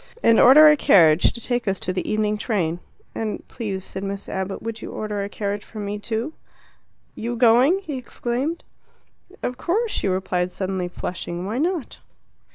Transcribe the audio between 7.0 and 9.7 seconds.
"You going?" he exclaimed. "Of